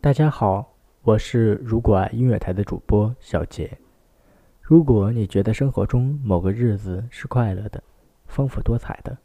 [0.00, 3.76] 大家好，我是如果爱音乐台的主播小杰。
[4.60, 7.82] 如果你觉得生活中某个日子是快乐的、
[8.26, 9.16] 丰富多彩的，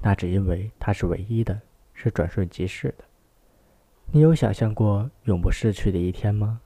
[0.00, 1.60] 那只因为它是唯一的，
[1.92, 3.04] 是转瞬即逝的。
[4.10, 6.60] 你有想象过永不逝去的一天吗？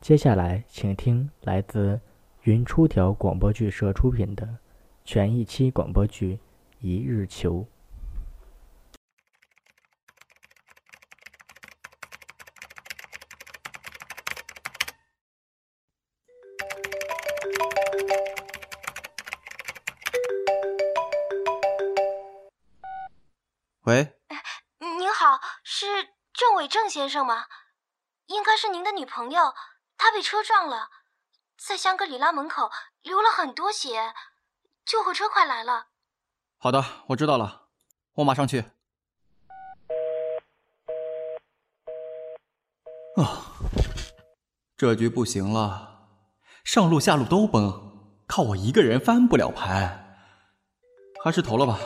[0.00, 1.98] 接下来，请听来自
[2.42, 4.46] 云出条广播剧社出品的
[5.04, 6.34] 全一期广播剧
[6.80, 7.60] 《一日求》。
[26.70, 27.46] 郑先生吗？
[28.26, 29.54] 应该是您的女朋友，
[29.98, 30.88] 她被车撞了，
[31.58, 32.70] 在香格里拉门口
[33.02, 34.14] 流了很多血，
[34.84, 35.88] 救护车快来了。
[36.58, 37.66] 好的，我知道了，
[38.14, 38.60] 我马上去。
[43.16, 43.50] 啊，
[44.76, 46.06] 这局不行了，
[46.62, 50.16] 上路下路都崩，靠我一个人翻不了盘，
[51.24, 51.80] 还是投了吧。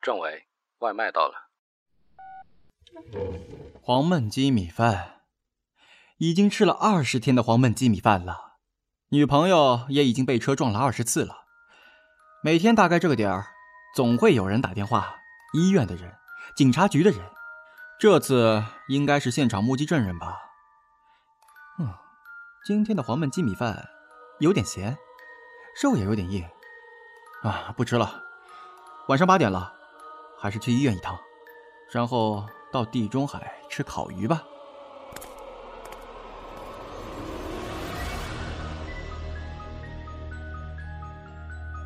[0.00, 1.44] 政委，外卖到了。
[3.82, 5.20] 黄焖鸡米饭，
[6.18, 8.54] 已经吃了二十天的黄焖鸡米饭了。
[9.10, 11.44] 女朋友也已经被车撞了二十次了。
[12.42, 13.46] 每天大概这个点儿，
[13.94, 15.16] 总会有人打电话，
[15.52, 16.14] 医院的人，
[16.56, 17.20] 警察局的人。
[17.98, 20.36] 这次应该是现场目击证人吧？
[21.78, 21.94] 嗯，
[22.66, 23.88] 今天的黄焖鸡米饭
[24.40, 24.96] 有点咸，
[25.82, 26.44] 肉也有点硬。
[27.42, 28.22] 啊，不吃了。
[29.08, 29.72] 晚上八点了。
[30.36, 31.18] 还是去医院一趟，
[31.90, 34.44] 然后到地中海吃烤鱼吧。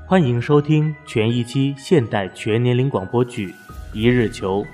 [0.07, 3.49] 欢迎收听全一期现代全年龄广播剧
[3.93, 4.65] 《一日球》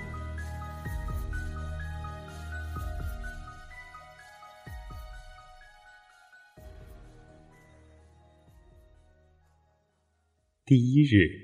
[10.65, 11.44] 第一日。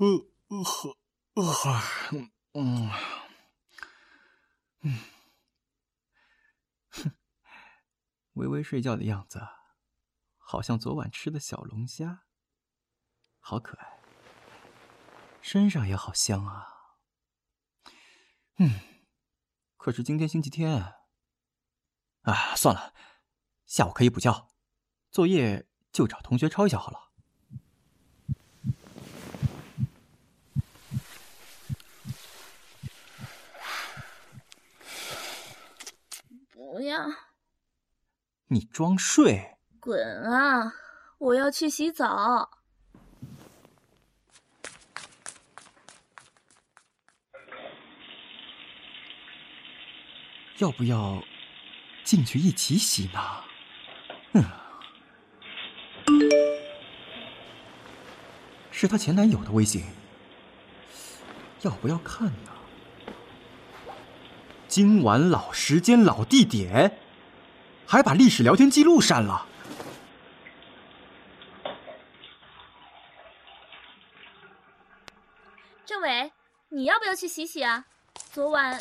[0.00, 0.06] 呃
[0.48, 0.96] 呃呵
[1.34, 1.44] 呃
[2.54, 2.90] 嗯
[4.80, 4.98] 嗯
[6.88, 7.12] 哼，
[8.32, 9.46] 微微睡觉的样子，
[10.38, 12.24] 好像昨晚吃的小龙虾，
[13.40, 14.00] 好可爱，
[15.42, 16.96] 身上也好香啊。
[18.56, 18.80] 嗯，
[19.76, 20.94] 可是今天星期天，
[22.22, 22.94] 啊，算了，
[23.66, 24.48] 下午可以补觉，
[25.10, 27.09] 作业就找同学抄一下好了。
[36.80, 37.04] 不要！
[38.46, 39.58] 你装睡！
[39.80, 40.72] 滚啊！
[41.18, 42.50] 我要去洗澡。
[50.56, 51.22] 要不要
[52.02, 53.44] 进去一起洗呢？
[54.32, 54.42] 嗯，
[58.70, 59.84] 是她前男友的微信，
[61.60, 62.50] 要不要看呢？
[64.70, 66.96] 今晚老时间老地点，
[67.84, 69.44] 还把历史聊天记录删了。
[75.84, 76.32] 政委，
[76.68, 77.84] 你要不要去洗洗啊？
[78.14, 78.80] 昨晚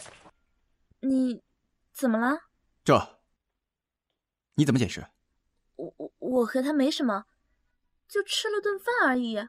[0.99, 1.41] 你
[1.91, 2.37] 怎么了？
[2.83, 3.17] 这
[4.53, 5.03] 你怎么解释？
[5.75, 7.25] 我我我和他没什么，
[8.07, 9.43] 就吃了顿饭而已。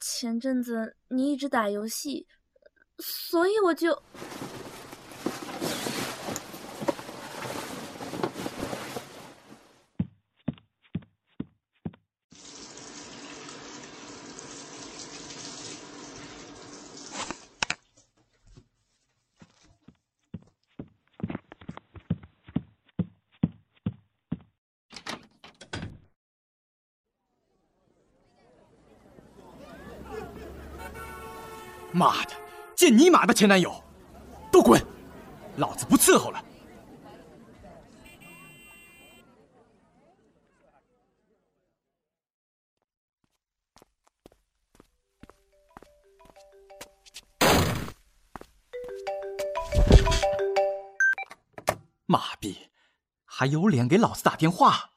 [0.00, 2.26] 前阵子你一直打游戏，
[2.98, 4.02] 所以我就。
[31.92, 32.30] 妈的，
[32.76, 33.82] 见你妈的前男友，
[34.50, 34.80] 都滚！
[35.56, 36.44] 老子不伺候了。
[52.06, 52.70] 妈逼，
[53.24, 54.89] 还有脸给老子打电话？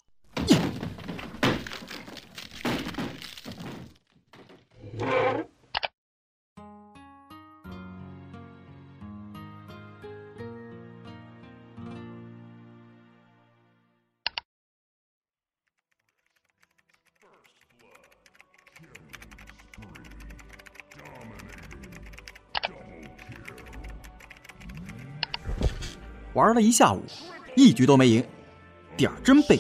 [26.34, 27.04] 玩了一下午，
[27.56, 28.28] 一局都没赢，
[28.98, 29.60] 点儿真背。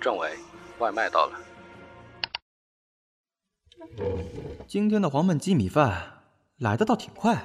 [0.00, 0.38] 政委，
[0.78, 1.40] 外卖到了。
[4.68, 6.22] 今天的黄焖鸡米饭
[6.58, 7.44] 来的倒挺快，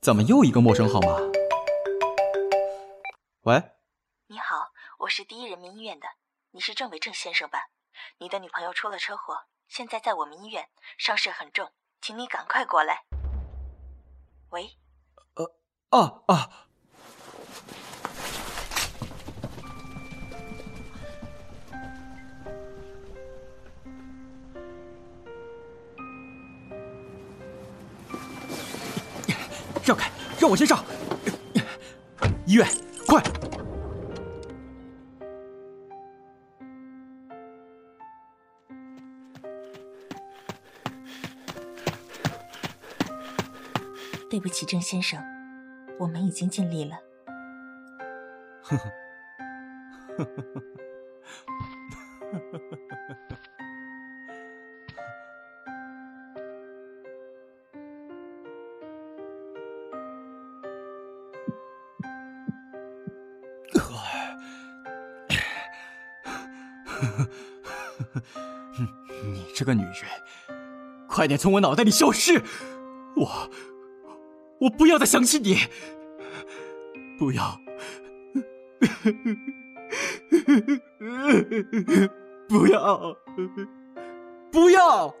[0.00, 1.18] 怎么又一个陌生号码？
[3.42, 3.60] 喂，
[4.28, 6.06] 你好，我是第一人民医院的，
[6.52, 7.68] 你是郑伟正先生吧？
[8.18, 10.68] 你的女朋友出了车祸，现在在我们医院，
[10.98, 11.72] 伤势很重，
[12.06, 13.02] 请你赶快过来。
[14.50, 14.70] 喂，
[15.34, 15.44] 呃，
[15.88, 16.48] 啊啊。
[29.84, 30.08] 让开，
[30.38, 30.84] 让我先上。
[32.46, 32.68] 医院，
[33.08, 33.20] 快！
[44.46, 45.20] 不起，郑先生，
[45.98, 46.96] 我们已经尽力了。
[48.62, 48.92] 呵呵，
[50.14, 50.62] 呵呵呵
[66.84, 68.22] 呵呵呵。
[69.24, 69.94] 你这个女人，
[71.08, 72.40] 快点从我脑袋里消失！
[73.16, 73.50] 我，
[74.60, 75.56] 我不要再想起你！
[77.18, 77.60] 不要，
[82.48, 83.16] 不要，
[84.52, 85.14] 不要！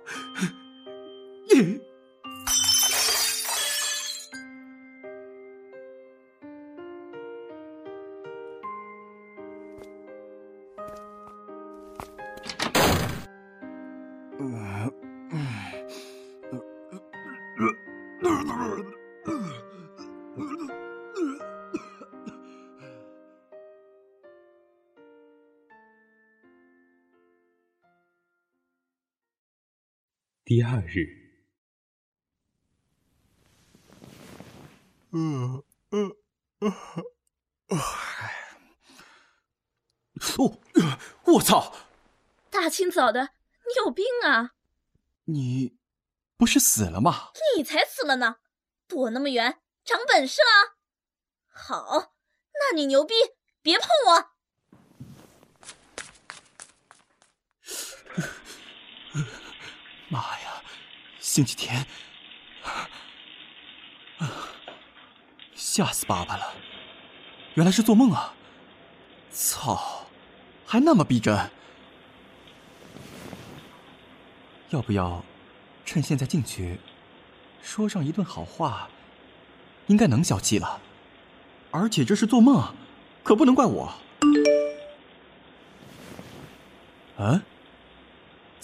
[30.46, 31.34] 第二日，
[35.10, 36.16] 嗯嗯
[36.60, 36.72] 嗯，
[40.38, 40.58] 我
[41.24, 41.74] 我操！
[42.48, 43.30] 大清早的，
[43.66, 44.52] 你有病啊！
[45.24, 45.76] 你
[46.36, 47.32] 不是死了吗？
[47.56, 48.36] 你才死了呢！
[48.86, 50.76] 躲那么远，长本事了。
[51.48, 52.14] 好，
[52.52, 53.14] 那你牛逼，
[53.62, 54.35] 别碰我！
[60.08, 60.62] 妈呀！
[61.18, 61.84] 星期天，
[65.54, 66.54] 吓死爸爸了！
[67.54, 68.34] 原来是做梦啊！
[69.32, 70.06] 操，
[70.64, 71.50] 还那么逼真！
[74.70, 75.24] 要不要
[75.84, 76.78] 趁现在进去
[77.60, 78.88] 说上一顿好话？
[79.88, 80.80] 应该能消气了。
[81.70, 82.74] 而且这是做梦，
[83.22, 83.92] 可不能怪我。
[87.18, 87.42] 嗯？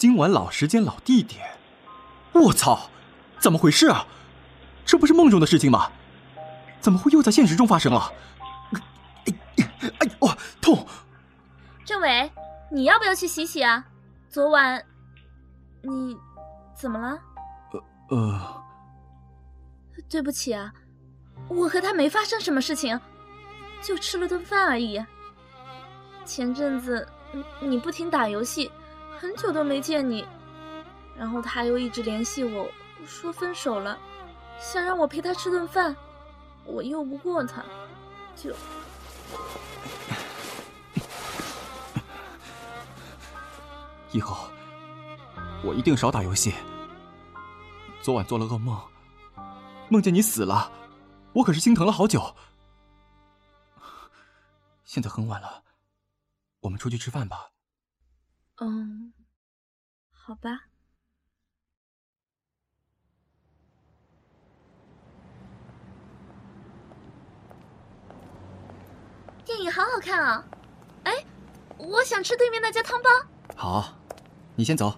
[0.03, 1.41] 今晚老时间老地点，
[2.33, 2.89] 我操，
[3.39, 4.05] 怎么回事啊？
[4.85, 5.89] 这不是梦中的事情吗？
[6.81, 8.11] 怎么会又在现实中发生了？
[9.25, 10.85] 哎，哇，痛！
[11.85, 12.29] 政委，
[12.69, 13.85] 你要不要去洗洗啊？
[14.27, 14.83] 昨晚
[15.81, 16.17] 你
[16.75, 17.17] 怎么了？
[17.71, 18.63] 呃呃，
[20.09, 20.69] 对不起啊，
[21.47, 22.99] 我和他没发生什么事情，
[23.81, 25.01] 就吃了顿饭而已。
[26.25, 27.07] 前阵子
[27.61, 28.69] 你不停打游戏。
[29.23, 30.27] 很久都没见你，
[31.17, 32.69] 然后他又一直联系我
[33.07, 33.97] 说分手了，
[34.59, 35.95] 想让我陪他吃顿饭，
[36.65, 37.63] 我拗不过他，
[38.35, 38.53] 就
[44.11, 44.45] 以后
[45.63, 46.53] 我一定少打游戏。
[48.01, 48.77] 昨晚做了噩梦，
[49.87, 50.69] 梦见你死了，
[51.31, 52.35] 我可是心疼了好久。
[54.83, 55.63] 现在很晚了，
[56.59, 57.52] 我们出去吃饭吧。
[58.65, 59.11] 嗯，
[60.09, 60.69] 好吧。
[69.43, 70.45] 电影好好看啊！
[71.03, 71.11] 哎，
[71.77, 73.09] 我想吃对面那家汤包。
[73.57, 73.97] 好，
[74.55, 74.97] 你先走，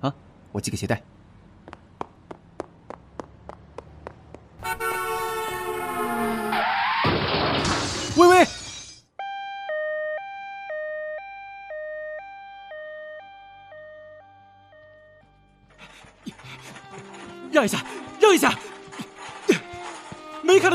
[0.00, 0.14] 啊，
[0.52, 1.02] 我系个鞋带。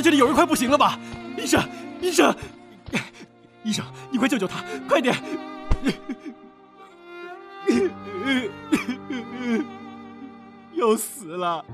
[0.06, 1.00] 这里有人快不行了吧？
[1.36, 1.68] 医生，
[2.00, 2.36] 医生，
[3.64, 5.16] 医生，你快救救他，快点！
[10.74, 11.66] 又死了，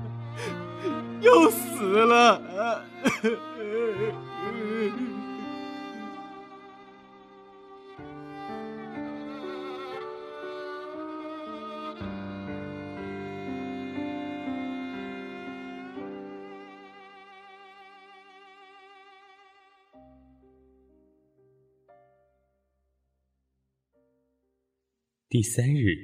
[1.20, 2.40] 又死了。
[25.32, 25.96] 第三日，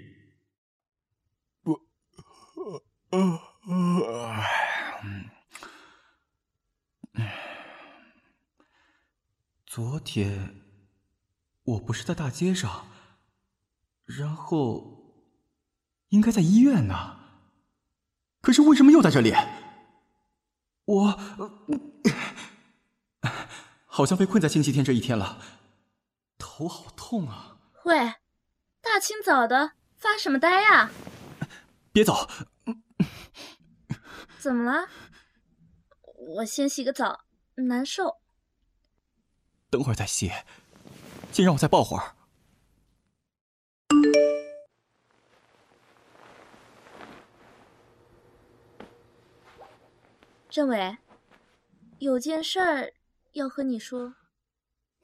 [1.63, 1.79] 我，
[3.11, 4.43] 呃呃，
[9.67, 10.63] 昨天
[11.63, 12.89] 我不是在大街上，
[14.07, 15.13] 然后
[16.09, 17.21] 应该在医院呢，
[18.41, 19.35] 可是为什么又在这里？
[20.87, 21.21] 我
[23.85, 25.39] 好像被困在星期天这一天了，
[26.39, 27.59] 头好痛啊！
[27.85, 28.15] 喂。
[28.99, 30.91] 大清早的发什么呆呀？
[31.93, 32.29] 别走！
[34.41, 34.89] 怎么了？
[36.17, 37.21] 我先洗个澡，
[37.55, 38.17] 难受。
[39.71, 40.33] 等会儿再洗，
[41.31, 42.17] 先让我再抱会儿。
[50.49, 50.99] 政委，
[52.01, 52.93] 有件事儿
[53.35, 54.17] 要和你说。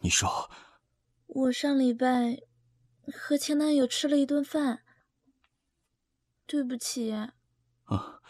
[0.00, 0.50] 你说。
[1.28, 2.42] 我上礼拜。
[3.12, 4.84] 和前男友吃了一顿饭，
[6.46, 7.12] 对不起。
[7.12, 8.20] 啊，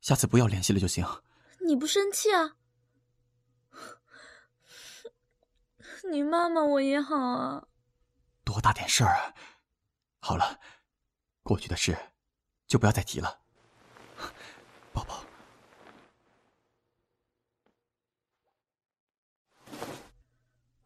[0.00, 1.04] 下次不要联系了就行。
[1.66, 2.56] 你不生气啊？
[6.10, 7.68] 你骂骂我也好啊。
[8.44, 9.34] 多大点事儿啊！
[10.18, 10.60] 好了，
[11.42, 11.96] 过去的事
[12.66, 13.40] 就不要再提了。
[14.92, 15.24] 宝宝。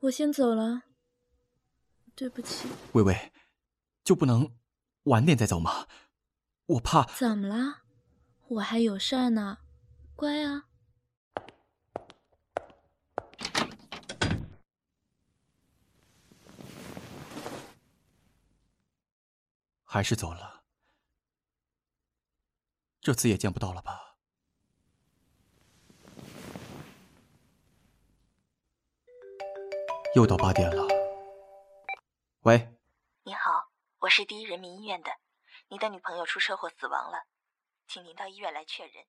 [0.00, 0.82] 我先走了。
[2.16, 3.32] 对不起，微微，
[4.04, 4.56] 就不能
[5.04, 5.88] 晚点再走吗？
[6.66, 7.04] 我怕。
[7.16, 7.82] 怎么了？
[8.46, 9.58] 我还有事儿呢，
[10.14, 10.66] 乖啊。
[19.82, 20.62] 还是走了，
[23.00, 24.16] 这次也见不到了吧？
[30.14, 30.93] 又到八点了。
[32.44, 32.76] 喂，
[33.22, 33.70] 你好，
[34.00, 35.10] 我是第一人民医院的，
[35.70, 37.24] 你的女朋友出车祸死亡了，
[37.88, 39.02] 请您到医院来确认。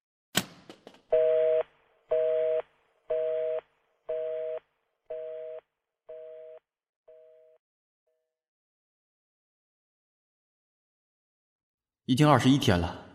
[12.06, 13.06] 已经二十一天了，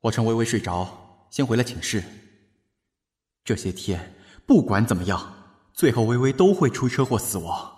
[0.00, 2.02] 我趁微微睡着，先回了寝室。
[3.44, 4.14] 这些天
[4.46, 7.75] 不管怎么样，最后微微都会出车祸死亡。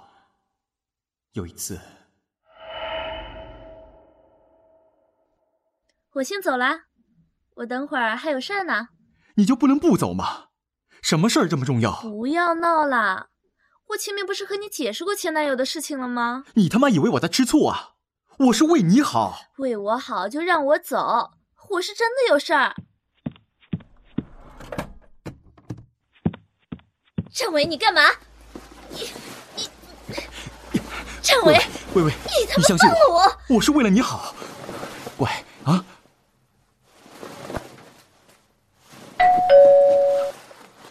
[1.39, 1.79] 有一次，
[6.15, 6.81] 我先走了，
[7.55, 8.89] 我等会儿还有事儿呢。
[9.37, 10.49] 你就不能不走吗？
[11.01, 11.93] 什么事儿这么重要？
[12.03, 13.29] 不要闹了，
[13.91, 16.43] 我前面不是和你解释过前男友的事情了吗？
[16.55, 17.91] 你他妈以为我在吃醋啊？
[18.39, 21.35] 我是为你好，为我好就让我走，
[21.71, 22.75] 我是真的有事儿。
[27.33, 28.01] 郑伟，你干嘛？
[28.91, 29.28] 你。
[31.29, 31.55] 陈伟，
[31.93, 33.55] 微微，你他妈放了我！
[33.55, 34.35] 我是为了你好，
[35.19, 35.31] 乖
[35.63, 35.85] 啊！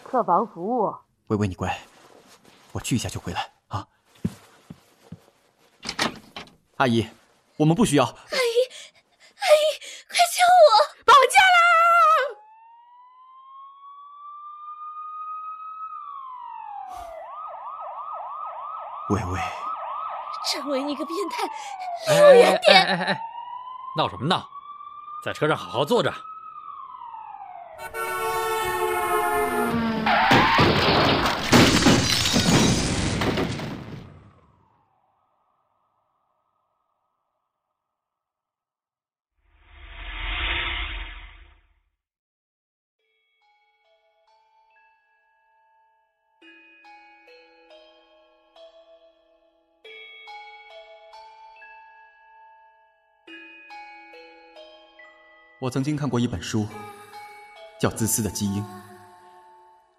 [0.04, 0.94] 客房服务，
[1.26, 1.76] 微微你乖，
[2.70, 3.84] 我去一下就回来啊。
[6.76, 7.04] 阿姨，
[7.56, 8.04] 我们不需要。
[8.04, 9.64] 阿姨，阿姨，
[10.06, 10.70] 快救我！
[11.04, 11.58] 绑架啦！
[19.10, 19.40] 微微。
[20.52, 22.76] 郑伟，你个变态，离我远点！
[22.76, 23.20] 哎哎哎，
[23.96, 24.48] 闹什么闹？
[25.24, 26.12] 在车上好好坐着。
[55.60, 56.64] 我曾经看过一本书，
[57.80, 58.62] 叫《自私的基因》。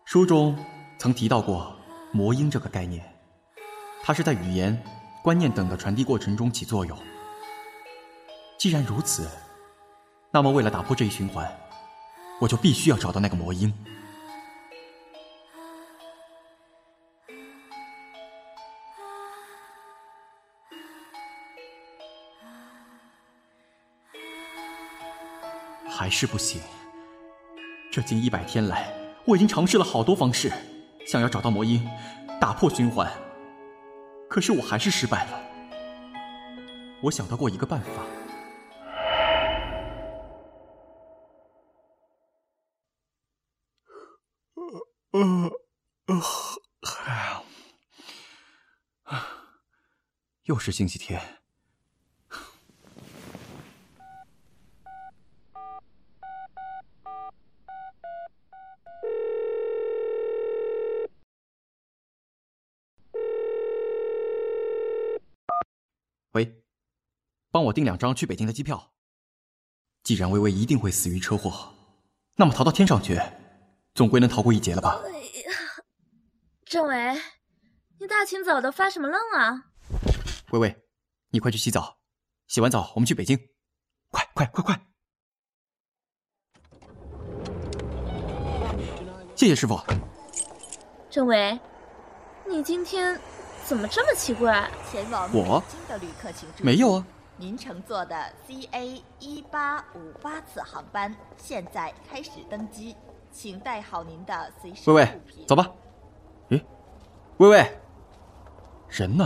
[0.06, 0.58] 书中
[0.98, 1.76] 曾提到过
[2.14, 3.04] “魔音”这个概念，
[4.02, 4.82] 它是在语言、
[5.22, 6.98] 观念等的传递过程中起作用。
[8.58, 9.30] 既然如此，
[10.32, 11.46] 那么为了打破这一循环，
[12.40, 13.74] 我就必须要找到那个魔音。
[26.00, 26.62] 还是不行，
[27.92, 28.90] 这近一百天来，
[29.26, 30.50] 我已经尝试了好多方式，
[31.06, 31.86] 想要找到魔音，
[32.40, 33.12] 打破循环。
[34.30, 35.44] 可是我还是失败了。
[37.04, 38.06] 我想到过一个办法。
[45.12, 45.20] 呃
[46.06, 46.22] 呃，
[47.08, 47.14] 哎
[49.12, 49.28] 呀，
[50.44, 51.22] 又是星期天。
[66.34, 66.62] 喂，
[67.60, 68.94] 帮我订两张去北京的机票。
[70.02, 71.74] 既然微微一定会死于车祸，
[72.38, 73.20] 那么逃到天上去，
[73.94, 75.02] 总归能逃过一劫了吧？
[75.04, 75.52] 哎呀，
[76.64, 77.22] 政委，
[78.00, 79.66] 你大清早的发什么愣啊？
[80.52, 80.74] 微微，
[81.32, 81.98] 你快去洗澡，
[82.48, 83.38] 洗完澡我们去北京，
[84.10, 84.82] 快快快快！
[89.36, 89.78] 谢谢师傅。
[91.10, 91.60] 政委，
[92.48, 93.20] 你今天。
[93.66, 94.72] 怎么这么奇怪？
[94.90, 97.06] 前往北京的旅客请注意，没有啊。
[97.42, 98.14] 您乘坐的
[98.46, 102.94] CA 一八五八次航班现在开始登机，
[103.32, 105.06] 请带好您的随身物品。
[105.06, 105.72] 微微，走吧。
[106.50, 106.62] 诶，
[107.38, 107.80] 微微，
[108.90, 109.26] 人呢？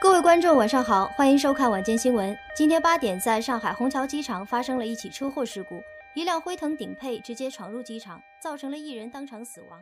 [0.00, 2.38] 各位观众，晚上好，欢迎收看晚间新闻。
[2.54, 5.82] 今天八点，在上海虹桥机场发生了一起车祸事故，
[6.14, 9.80] 一辆辉腾顶配直接闯入机场，造成了一人当场死亡。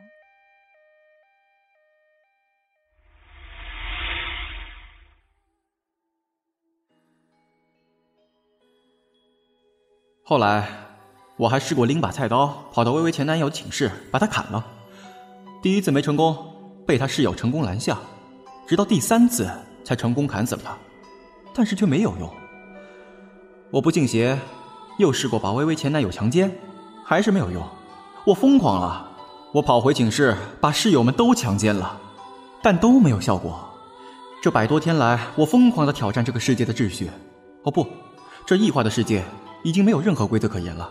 [10.23, 10.67] 后来，
[11.37, 14.65] 我还试过拎把菜刀跑到微微前男友寝室把他砍了，
[15.61, 17.99] 第一次没成功，被他室友成功拦下，
[18.67, 19.49] 直到第三次。
[19.83, 20.77] 才成功砍死了他，
[21.55, 22.31] 但是却没有用。
[23.71, 24.37] 我不信邪，
[25.01, 26.49] 又试过把微微前男友强奸，
[27.03, 27.61] 还是没有用。
[28.23, 29.11] 我疯狂了，
[29.51, 31.99] 我跑回寝室把室友们都强奸了，
[32.61, 33.67] 但都没有效果。
[34.41, 37.11] 这百多天来，我疯狂的挑战这个世界的秩序。
[37.63, 37.85] 哦不，
[38.45, 39.23] 这异化的世界
[39.63, 40.89] 已经没有任何规则可言了。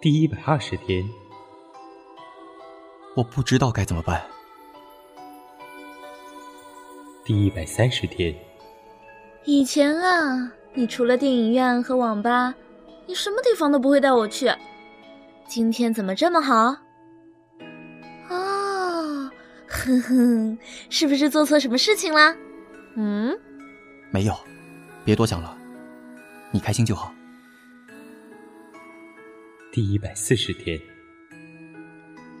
[0.00, 1.04] 第一百二十天，
[3.16, 4.24] 我不知道该怎么办。
[7.24, 8.32] 第一百三十天，
[9.44, 12.54] 以前啊，你除了电影院和网吧，
[13.06, 14.52] 你什么地方都不会带我去。
[15.48, 16.76] 今天怎么这么好？
[18.28, 19.30] 哦，
[19.66, 20.58] 哼哼，
[20.90, 22.36] 是不是做错什么事情了？
[22.94, 23.34] 嗯，
[24.10, 24.38] 没有，
[25.02, 25.56] 别多想了，
[26.50, 27.10] 你开心就好。
[29.72, 30.78] 第一百四十天，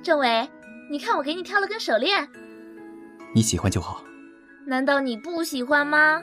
[0.02, 0.46] 政委，
[0.90, 2.28] 你看我给你挑了根手链，
[3.34, 4.04] 你喜欢就好。
[4.66, 6.22] 难道你不喜欢吗？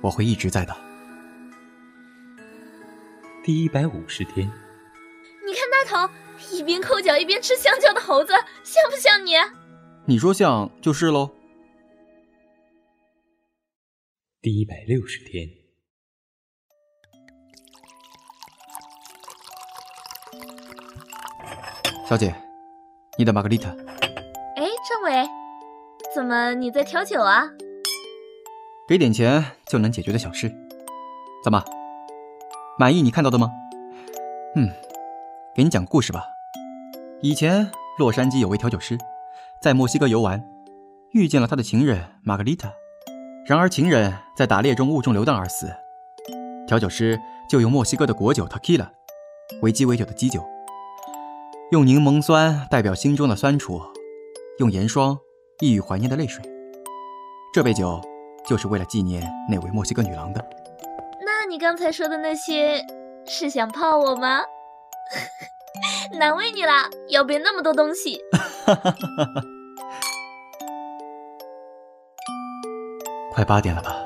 [0.00, 0.74] 我会一直在的。
[3.44, 4.50] 第一百五十天，
[5.46, 6.10] 你看那头
[6.50, 9.32] 一边抠脚一边吃香蕉的猴子，像不像你？
[10.06, 11.30] 你说像就是喽。
[14.40, 15.46] 第一百六十天，
[22.08, 22.34] 小姐，
[23.18, 23.68] 你的玛格丽特。
[24.56, 25.28] 哎，政委，
[26.14, 27.44] 怎么你在调酒啊？
[28.88, 30.50] 给点钱就能解决的小事，
[31.44, 31.62] 怎么
[32.76, 33.52] 满意你看到的吗？
[34.56, 34.68] 嗯，
[35.54, 36.24] 给你讲个故事吧。
[37.22, 38.98] 以前洛杉矶有位调酒师，
[39.60, 40.44] 在墨西哥游玩，
[41.12, 42.68] 遇见了他的情人玛格丽特。
[43.46, 45.72] 然而情人在打猎中误中流弹而死，
[46.66, 48.88] 调酒师就用墨西哥的果酒 Tequila
[49.62, 50.44] 为鸡尾酒的基酒，
[51.70, 53.80] 用柠檬酸代表心中的酸楚，
[54.58, 55.16] 用盐霜
[55.60, 56.42] 抑郁怀念的泪水。
[57.52, 58.00] 这杯酒。
[58.46, 60.46] 就是为了纪念那位墨西哥女郎的。
[61.54, 62.84] 你刚才说的那些
[63.26, 64.40] 是想泡我吗？
[66.18, 66.72] 难为你了，
[67.10, 68.18] 要背那么多东西。
[73.32, 74.03] 快八点了吧？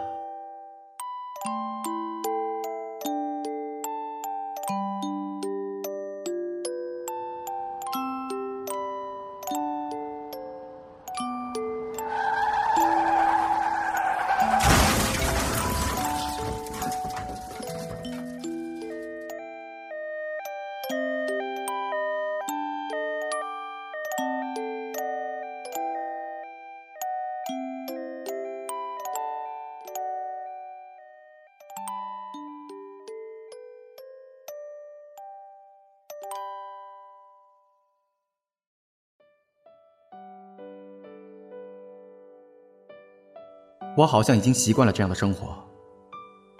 [43.98, 45.56] 我好像已经习惯了这样的生活，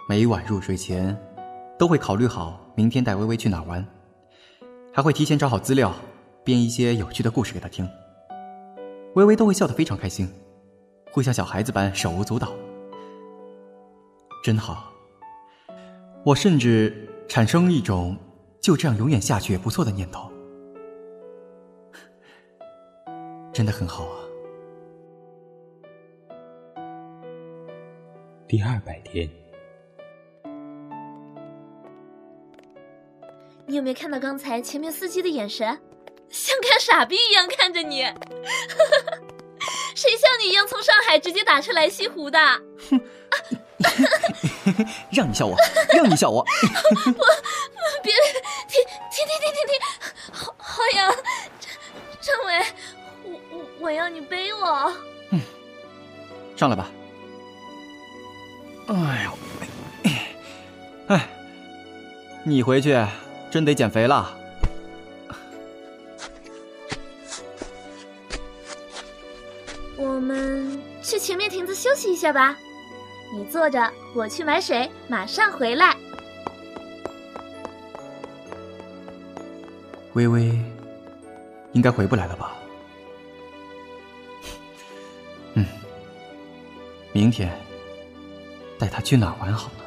[0.09, 1.17] 每晚入睡前
[1.77, 3.87] 都会考虑好明天带微微去哪玩，
[4.93, 5.95] 还会提前找好资料，
[6.43, 7.89] 编一些有趣的故事给她听。
[9.15, 10.29] 微微都会笑得非常开心，
[11.13, 12.51] 会像小孩子般手舞足蹈，
[14.43, 14.91] 真好。
[16.25, 18.17] 我甚至产生一种
[18.59, 20.29] 就这样永远下去也不错的念头，
[23.53, 24.18] 真的很好啊。
[28.49, 29.29] 第二百天，
[33.67, 35.79] 你有没有看到刚才前面司机的眼神，
[36.31, 38.01] 像看傻逼一样看着你？
[39.93, 42.39] 谁像你一样从上海直接打车来西湖的？
[42.89, 42.99] 哼，
[45.13, 45.55] 让你笑我，
[45.93, 46.39] 让你笑我！
[46.41, 47.25] 我，
[48.01, 48.11] 别
[48.67, 48.81] 停
[49.11, 49.79] 停停停停停！
[50.33, 51.13] 好好痒，
[52.19, 52.65] 张张伟，
[53.25, 54.91] 我我我要你背我。
[55.29, 55.39] 嗯，
[56.57, 56.89] 上来吧。
[58.89, 59.37] 哎呦，
[61.09, 61.29] 哎，
[62.43, 62.97] 你回去
[63.51, 64.35] 真得减肥了。
[69.95, 72.57] 我们去前面亭子休息一下吧，
[73.31, 75.95] 你坐着，我去买水，马上回来。
[80.13, 80.59] 微微，
[81.73, 82.57] 应该回不来了吧？
[85.53, 85.63] 嗯，
[87.13, 87.55] 明天。
[88.79, 89.83] 带他去哪儿玩好呢？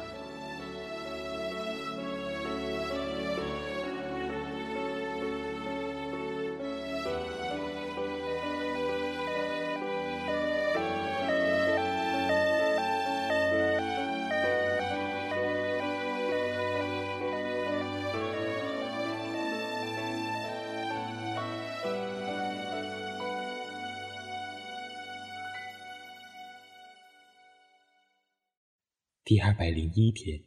[29.53, 30.41] 二百零一天，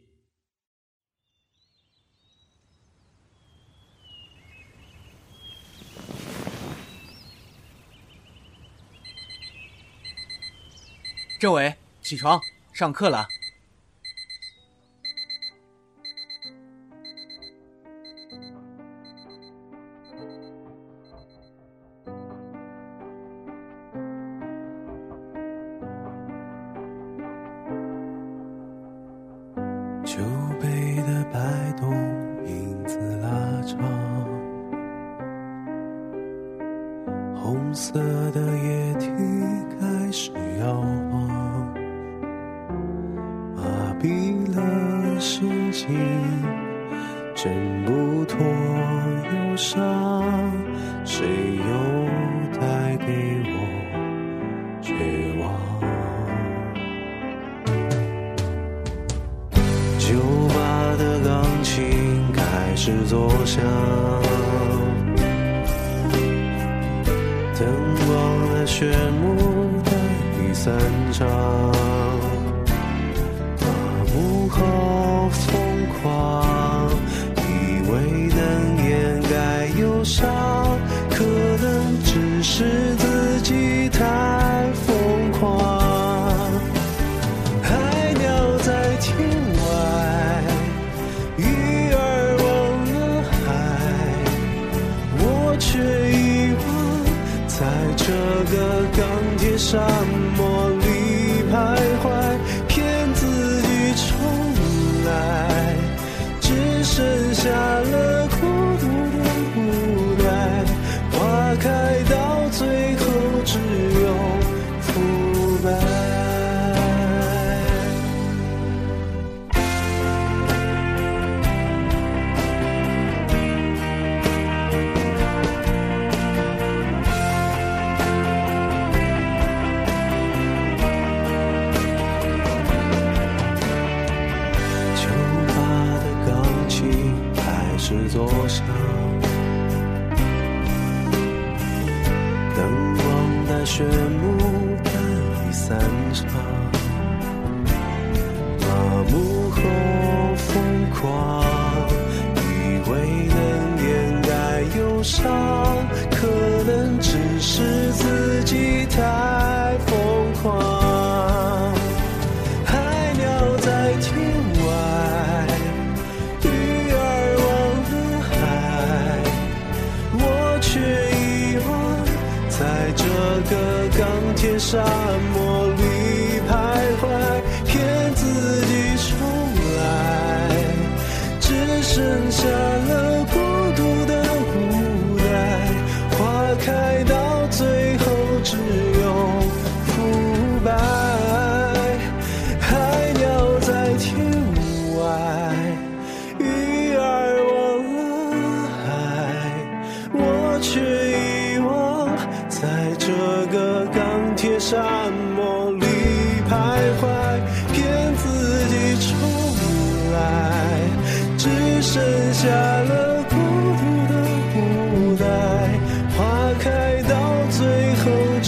[11.38, 12.40] 政委，起床，
[12.72, 13.28] 上课了。
[67.58, 67.66] 灯
[68.06, 69.34] 光在炫目
[69.82, 69.90] 的
[70.36, 70.78] 第三
[71.10, 71.26] 场，
[74.14, 76.55] 幕后疯狂。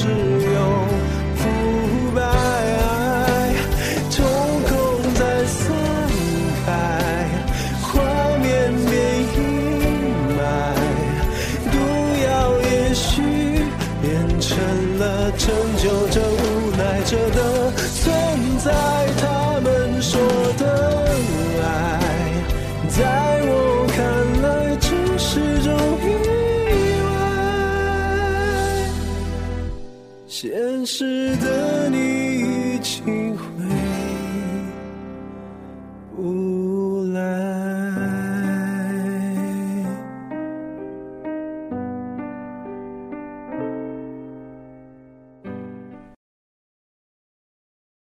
[0.04, 0.27] 后，